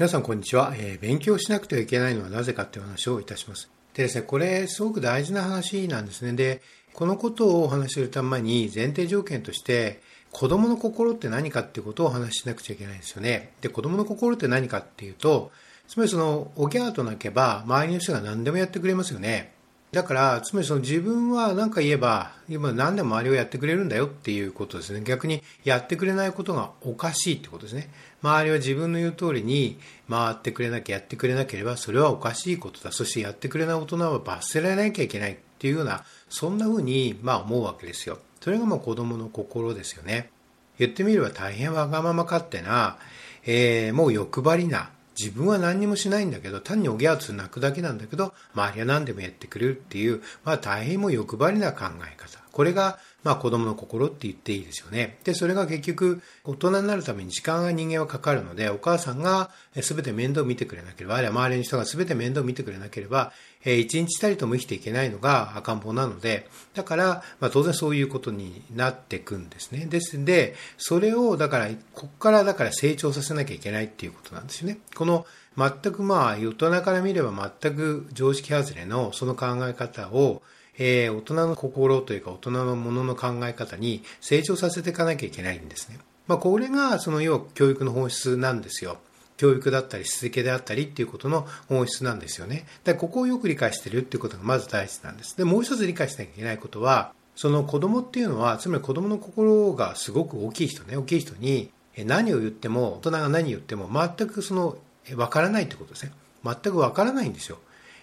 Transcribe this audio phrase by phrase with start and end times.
[0.00, 3.70] 皆さんこんにちは、えー、勉強しなくてはいけないのはなぜかという話をいたします。
[3.92, 6.32] でですね、これすごく大事な話なんですね。
[6.32, 6.62] で、
[6.94, 10.00] このことをお話しするために前提条件として
[10.30, 13.52] 子供の心って何かっていうことをお話ししなくちゃいけないんですよね。
[13.60, 15.52] で、子供の心って何かっていうと、
[15.86, 19.52] つまりその、おぎゃーと泣けば周りの人が何でもやってくれますよね。
[19.92, 25.00] だから、つまりその自分は何か言えば、今何でも周りをやってくれるんだよっていうことですね。
[25.02, 27.90] 逆にやってくれないことがおかしいってことですね。
[28.22, 32.92] 周りは自分の言う通りに回ってくれなきゃやってくれなければ、それはおかしいことだ。
[32.92, 38.18] そしてやってくれない大人は罰せられなきゃいけないっていうような、そんな風に、まあ思うわけですよ。
[38.40, 40.30] それがまあ子供の心ですよね。
[40.78, 42.96] 言ってみれば大変わがまま勝手な、
[43.44, 44.90] えー、もう欲張りな、
[45.20, 52.38] 自分は何にもしないんだけど、単におぎゃーつ泣くだけなんだけど、周りは何でもやってくれるっていう、まあ大変も欲張りな考え方。
[52.50, 55.18] これが、まあ子供の心って言っていいですよね。
[55.24, 63.32] で、それが結局、大人になるために時間が人間はかかるので、お母さんが全て面倒を見てくれなければ、あるいは周りの人が全て面倒を見てくれなければ、
[63.64, 69.86] え一日たりとも生きていけないのが赤ん坊なので、だから、まあ当然そういうことになっていくんですね。
[69.86, 74.78] ですんで、それを、だから、ここからだから成長させなきゃいけないっていうことなんですよね。
[74.94, 75.26] この、
[75.58, 80.42] 全くまあ、大人から見れば全く常識外れのその考え方を、
[80.78, 85.98] えー、大人の心というか大人のものの考え方に成長させていかなきゃいけないんですね。
[86.26, 88.98] まあ、これがその要は教育の本質なんですよ。
[89.36, 92.66] 教育だったり、しつけであったりっていうことの本質なんですよね。
[92.84, 95.34] だここをよく理解してるっていうことがまず大事なんです。
[95.34, 104.76] で、もう一つ理解しなきゃいけないことは、その子供っていうのは、つまり子供の心がすごく大きい人ね、大きい人に何を言っても、大人が何を言っても全くその、
[105.16, 106.12] わからないってことですね。
[106.44, 107.58] 全くわからないんですよ。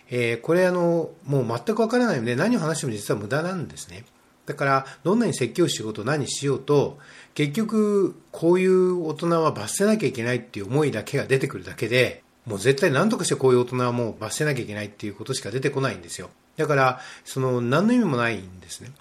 [0.10, 4.06] えー、これあの、もう全くわからないので何を話しても実は無駄なんですね。
[4.46, 6.98] だから、どんなに説教仕事何しようと、
[7.36, 16.30] 結局、こういう大人は罰せなきゃいけないっていう思いだけが出てくるだけで、もう絶対何とかしてこういう大人はもう罰せなきゃいけないっていうことしか出てこないんですよ。
[16.56, 18.92] だから、その、何の意味もないんですね。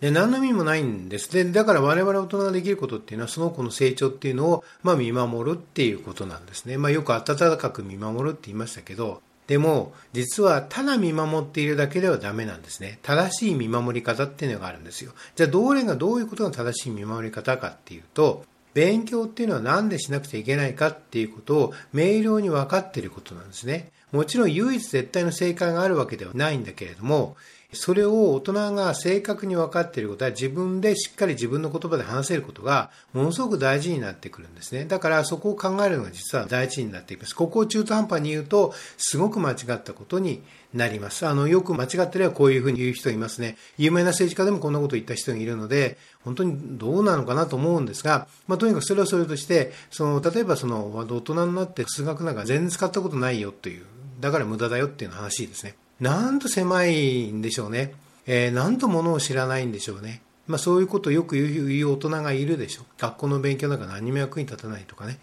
[0.00, 1.32] で、何の意味もないんです。
[1.32, 6.76] で、だから我々大人ができることっていうのは、その子の成長っていうのを、まあ見守るっていうことなんですね。
[6.76, 13.00] まあよく温かく見守るって言いましたけど、でも、実はただ見守っているだけではダメなんですね。
[13.02, 15.10] 正しい見守り方っていうのがあるんですよ。
[15.34, 18.44] じゃあ、どれがどういうことが正しい見守り方かっていうと、
[18.74, 23.90] 勉強っていうのは何でしなくちゃいけないかっていうことを明瞭に分かっていることなんですね。
[24.12, 27.36] もちろん唯一絶対の正解があるわけではないんだけれども、
[27.72, 34.84] それを大人が正確に分かっていることは自分でしっかり自分の言葉で話せることがものすごく大事になってくるんですね。
[34.84, 37.34] だからそこを考えるのが実は大事になっていきます。
[37.34, 40.42] ここを中途半端に言うとすごく間違ったことに
[40.74, 41.26] なります。
[41.26, 43.56] あの、よく間違ってればこういうふうに言う人いますね。
[43.76, 53.84] 有名な政治家でもこんなことを言った人がいるので、本当にどうなのかなと思うんですが、まあ、とにかくそれはそれとして、その、例えばその、大人になって数学なんか全然使ったことないよという、
[54.20, 55.74] だから無駄だよっていう話ですね。
[56.00, 57.94] なんと狭いんでしょうね。
[58.26, 60.22] えー、なんとものを知らないんでしょうね。
[60.46, 62.84] まあそういうことをよく言う大人がいるでしょう。
[62.98, 65.18] 学校の勉強なんか何も役に立たないとかね。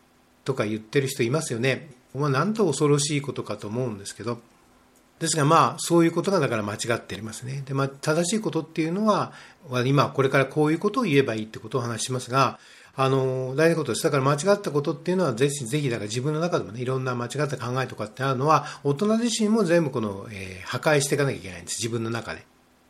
[0.46, 1.90] とか言ってる人いますよね。
[2.16, 4.40] まあなんと恐ろしいことかと思うんですけど。
[5.20, 7.64] ですがまあそういうことがだから間違っていますね。
[7.66, 9.34] でまあ正しいことっていうのは、
[9.86, 12.60] 今これからこういうことを言えばいいってことを話しますが、
[13.00, 14.04] あの、大事なことです。
[14.04, 21.78] だから間違ったことっていうのは、ぜひ、ぜひ、だから自分の中でもね、いろんな間違った考えとかってあるのは、大人自身も全部この、えー、破壊していかなきゃいけないんです。
[21.80, 22.44] 自分の中で。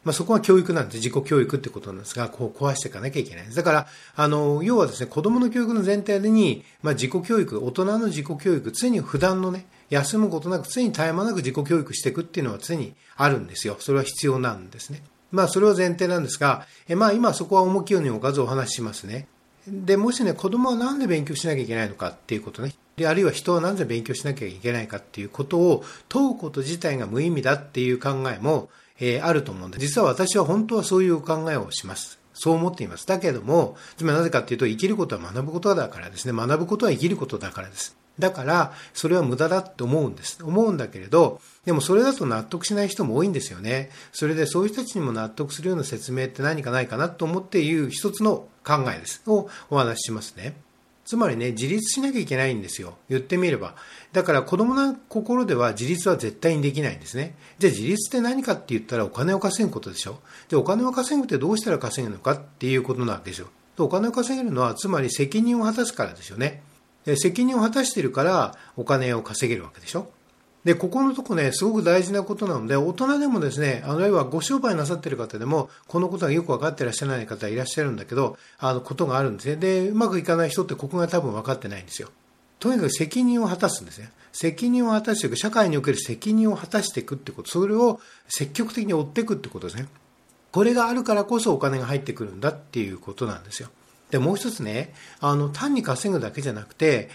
[0.05, 0.97] まあ、そこは教育なんです。
[0.99, 3.57] 自己教育ってことなんですが、こう壊していかなきゃいけないんです。
[3.57, 13.75] だから、あの、要はですね、子供の教育の前提に、まあ、自己教育、大人の自己教育、常に普段のね、休むことなく、常に絶え間なく自己教育していくっていうのは常にあるんですよ。
[13.79, 15.03] それは必要なんですね。
[15.31, 19.27] まあ、それは前提なんですが、えまあ、今そこは重きをに置かずお話ししますね。
[19.67, 22.73] で、もしね、子供はなんで勉強しなきゃいけないのかっていうことね。
[22.95, 28.69] で、あるいは人はなぜ勉強しなきゃいけないかっていうことを問うこと自体が無意味だっていう考えも、
[28.99, 32.19] えー、あると思うんで、実は私は本当はそういう考えをします。
[32.33, 33.05] そう思っています。
[33.05, 36.33] だけども、つまりなぜかっていうと、生きることは学ぶことだからですね。
[36.33, 37.96] 学ぶことは生きることだからです。
[38.19, 40.43] だから、それは無駄だって思うんです。
[40.43, 43.89] 思うんだけれど、でもそれだと納得しない人も多いんですよね。
[44.11, 49.21] それでそういう人たちにも納得するような説明って何かないかなと思っていう一つの考えです。
[49.27, 50.55] をお話ししますね。
[51.07, 52.97] つまりね、自立しなきゃいけないんですよ。
[53.09, 53.75] 言ってみれば。
[54.11, 57.33] だから子供の心では自立は絶対にできないんですね。
[57.59, 60.19] じゃあ自立って何かって言ったらお金を稼ぐことでしょ。
[60.49, 63.47] で、お金を稼ぐってどうしたら稼ぐのかっていうことなわけですよ。
[63.77, 66.61] お金を稼げるのはつまり責任を果たすからですよね。
[67.15, 70.11] 責任を果たしているからお金を稼げるわけでしょ？
[70.65, 79.55] で、ここのとこね、すごく大事なことなので、大人でもですね、あの、要はご商売なさってる方でも、このことがよく分かってらっしゃらない方いらっしゃるんだけど、あの、ことがあるんですね。
[79.55, 82.09] で、うまくいかない人ってここが多分分かってないんですよ。
[82.59, 84.11] とにかく責任を果たすんですね。
[84.33, 89.87] 責任を果たしていく、社会における責任を果たしていくってこと、それを積極的に追っていくってことですね。
[90.51, 93.69] これがあるからこそお金が入ってくるんだっていうことなんですよ。
[94.11, 97.09] で、もう一つね、あの、単に稼ぐだけじゃなくて、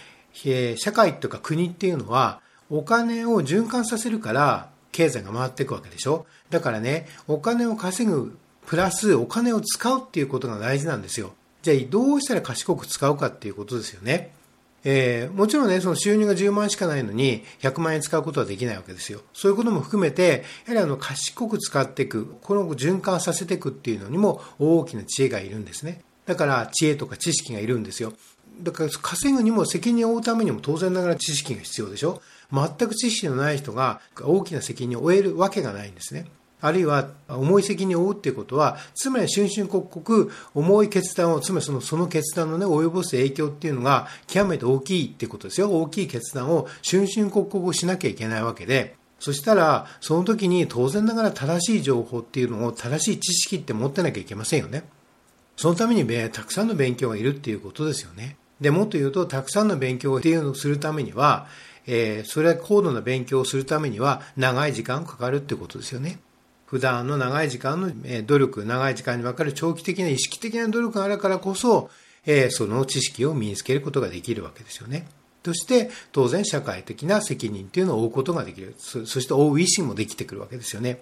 [0.45, 2.41] え社会とか国っていうのは、
[2.71, 6.27] お金を循環させるから、経済が回っていくわけでしょ？
[6.51, 8.37] だからね、お金を稼ぐ、
[8.67, 11.33] プラスお金を使うっていうことが大事なんですよ。
[11.63, 14.33] じゃあ、どうしたら賢く使うかっていうことですよね。
[14.85, 19.21] えー、もちろんね、その収入が10万しかないのに、100万円使うことはできないわけですよ。
[19.33, 26.01] そういうことも含めて、やはりあの、賢く使っていく、この循環させていくっていうのにも大きな知恵がいるんですね。
[26.27, 28.13] だから、知恵とか知識がいるんですよ。
[28.61, 32.23] だから、稼ぐにも責任を負うためにも当然ながら知識が必要でしょ。
[32.53, 36.27] 全く知識のない人が大きな責任を負えるわけがないんですね。
[36.61, 45.71] あるいは重い責任を負うっていうことは、つまり春春刻々重い決断を、つまりそのその決断のね、及ぼす影響っていうのが極めて大きいっていうことですよ。
[45.73, 54.85] 大きい決断を春春刻々しなきゃいけないわけで、そしたら、その時に当然ながら正しい情報っていうのを、正しい知識って持ってなきゃいけませんよね。
[55.57, 58.37] そのためにたくさんの勉強がいるっていうことですよね。
[58.61, 61.47] で、もっと言うと、たくさんの勉強っていうのをするためには、
[61.87, 66.21] えー、それは高度な勉強をするためには長い時間かかるってことですよね。
[66.67, 67.91] 普段の長い時間の
[68.25, 71.91] 努力、長い時間にわかる長期的な意識的な努力があるからこそ、
[72.25, 75.07] えー、その知識を身につけることができるわけですよね。
[75.45, 78.75] そして、当然社会的な責任っていうのを負うことができる。
[78.79, 81.01] そして負う意思もできてくるわけですよね。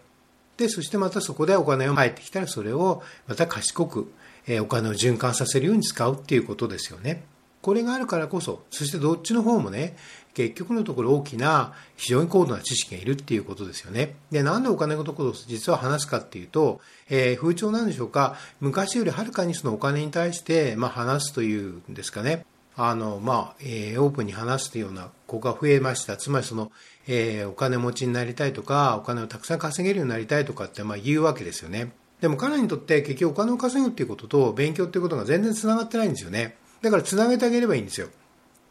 [0.57, 4.11] で、そしてまたそこでお金を入ってきたらそれをまた賢く、
[4.55, 7.25] え、お金を循環させるように使うっていうことですよね。
[7.63, 9.97] これがあるからこそ、そしてどっちの方もね、
[10.33, 14.15] 結局のところ大きな非常に高度な知識がいるっていうことですよね。
[14.31, 16.81] で、なんでお金のところを実は話すかっていうと、
[17.11, 22.47] えー、風潮なんでしょうか、昔よりはるかにそのお金に対して、まあ、話すというんですかね。
[22.77, 26.17] あの、まあ、えー、オープンに話すというような子が増えました。
[26.17, 26.73] つまりその、
[27.07, 31.93] えー、お金持ちになりたいとか、お金をたくさん稼げるようになりたいとかって、まあ、言うわけですよね。
[32.21, 36.57] でも彼にとって結局お金を稼ぐっていうことと勉強っていうことが全然繋がってないんですよね。
[36.83, 38.09] だから繋げてあげればいいんですよ。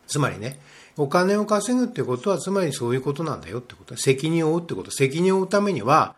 [0.07, 0.59] つまりね、
[0.97, 3.95] お金を稼ぐってことは、つまりそういうことなんだよってこと。
[3.95, 4.91] 責任を負うってこと。
[4.91, 6.15] 責任を負うためには、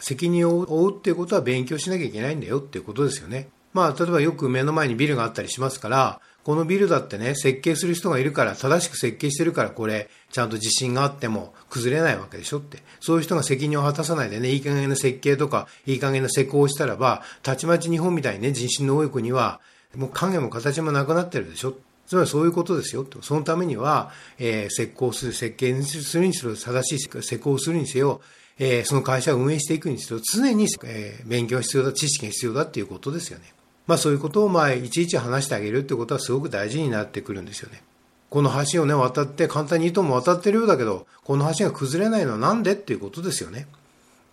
[0.00, 3.48] 責任を負うっていうことは勉強しなきゃいけないんだよっていうことですよね。
[3.72, 12.82] まあ、例えばよく目の前にビルがあったりしますから、このビルだってね、設計する人がいるから、正しく設計してるから、これ、ちゃんと地震があっても崩れないわけでしょって。
[13.00, 19.60] そういう人が責任を果たさないでね、いい加減な設計とか、いい加減な施工をしたらば、たちまち日本みたいにね、地震の多い国は、
[19.96, 21.74] もう影も形もなくなってるでしょ。
[22.06, 23.06] つまりそういうことですよ。
[23.22, 28.20] そのためには、えー、設計する、設計にするにしろ、正しい施工するにせよ、
[28.58, 33.53] えー、その会社を運営していくにせよ、常に、えー、勉強が必要だ、知識が必要だっていうことですよね。
[33.86, 37.82] まあそういうことを、まあ、いちいち話してあげるってことはすごく大事になってくるんですよね。
[38.30, 43.68] この橋をね、渡って、簡単に糸も渡ってるようだけど、この橋が崩れないのはなんでっていうことですよね。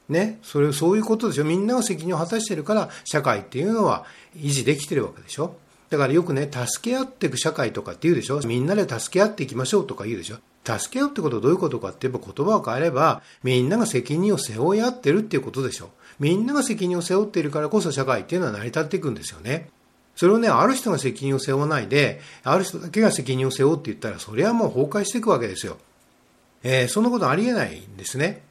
[0.09, 0.39] ね？
[0.41, 1.45] それ、そういうことですよ。
[1.45, 4.05] みんなが責任を果たしてるから、社会っていうのは
[4.35, 5.55] 維持できてるわけでしょ。
[5.89, 19.69] だからよくね、助け合っていく社会とかって言うでしょみんなで助け合っていきましょうとか言うでしょ助け合うってことはどういうことかって言えば言葉を変えれば、みんなが責任を背負い合ってるっていうことでしょみんなが責任を背負っているからこそ社会っていうのは成り立っていくんですよね。
[20.15, 25.79] それをね、ある人が責任を背負わないで、ある人だけが責任を背負うって言ったら、それはもう崩壊していくわけですよ。
[26.61, 28.43] えー、そんなことありえないんですね。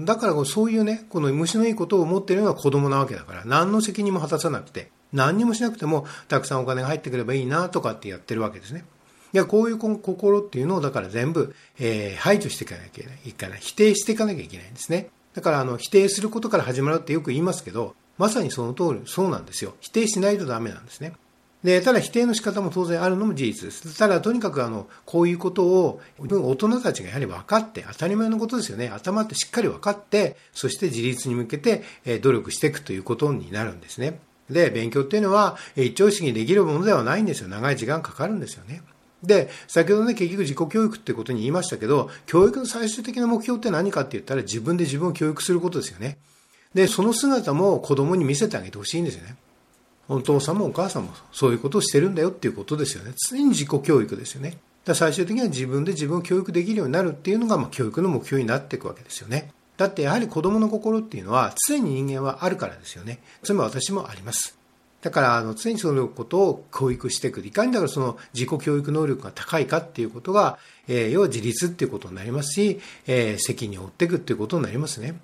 [0.00, 8.84] だからそういうね、この虫のいいことを思っているのは子供なわけだから、何の責任も果たさなくて、何にもしなくてもたくさんお金が入ってくればいいなとかってやってるわけですね。
[9.32, 13.18] いや、こういう心っていうのをだから全部、えー、排除していかなきゃいけない。
[13.24, 13.58] いかない。
[13.62, 15.08] 否定していかなきゃいけないんですね。
[15.34, 19.74] だからあの、否定することから始まるってよく言いますけど、まさにその通り、そうなんですよ。
[19.80, 21.12] 否定しないとダメなんですね。
[21.64, 23.98] で、ただ否定の仕方も当然あるのも事実です。
[23.98, 28.88] ただとにかくあの、こういうことを大人たちがやはり分かって、当たり前のことですよね。
[28.88, 31.82] 頭ってしっかり分かって、そして自立に向けて
[32.20, 34.20] 努力していくということになるんですね。
[34.50, 37.48] で、勉強っていうのは一朝一夕にできるものではないんですよ。
[37.48, 38.82] 長い時間かかるんですよね。
[39.26, 46.18] で、先ほどね、結局自己教育ってことに言いましたけど、教育の最終的な目標って何かって言ったら自分で自分を教育することですよね。
[46.74, 49.36] で、その姿も子供に見せてあげてほしいんですよね。
[50.08, 53.12] お父さんもお母さんもそういうことをしてるんだよっていうことですよね。
[53.30, 54.58] 常に自己教育ですよね。
[54.84, 59.50] だ最終的には自分で自分を教育できるようになるっていうのが、まあ、教育の目標になっていくわけですよね。
[59.76, 63.20] だってやはり子供の心っていうのは常に人間はあるからですよね。
[63.42, 64.58] それも私もあります。
[65.04, 67.40] だから、あの、常にそのことを教育していく。
[67.46, 70.58] いかにだからその自己教育能力が高いかっていうことが、
[70.88, 75.20] えー、要は自立っていうことになりますし、えー、責任を負っていくっていうことになりますね。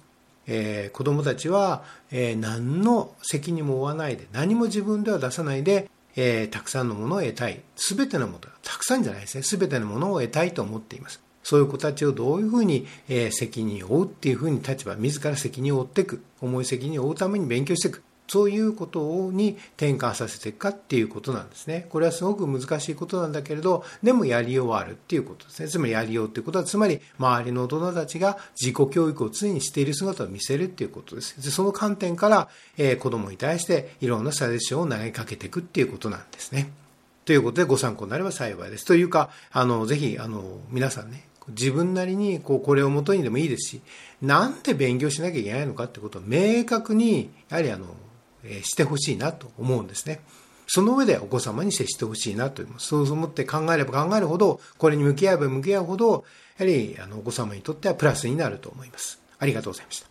[0.46, 7.62] えー、子供たちは、えー、何の責任も負わないで、何も自分では出さないで、えー、たくさんのものを得たい。
[7.76, 9.44] すべてのもの、たくさんじゃないですね。
[9.44, 11.22] すべてのものを得たいと思っています。
[11.42, 18.02] そういう子たちをどういうふうに、えー、責任を負うっていうふうに立場、自ら責任を負っていく、重い責任を負うために勉強していく。
[18.30, 21.88] そういうことに転換させていくかっていうことなんですね。
[21.90, 25.68] これはすごく難しいことなんだけれど、でもやりようはあるっていうことですね。
[25.68, 31.42] つまりやりようっていうことは、つまり周りの大人たちが自己教育を常にしている姿を見せるっていうことです。
[31.42, 36.70] でその観点から、えー、子供に対していろんなサジェッションを投げかけていくっていうことなんですね。
[37.24, 38.84] ということでご参考になれば幸いです。
[38.84, 43.80] というか、あの、ぜひ、あの、皆さんね、自分なりにこうこれをもとにでもいいですし、
[44.22, 47.86] なんで勉強しなきゃいけないのかってことを明確に、やはりあの、
[48.62, 50.20] してほしいなと思うんですね。
[50.66, 52.86] その上でお子様に接してほしいなと思います。
[52.86, 56.24] そう思って考えれば考えるほど、これに向き合えば向き合うほど、
[56.58, 59.20] やはりあのお子様にとってはプラスになると思います。
[59.38, 60.09] ありがとうございました。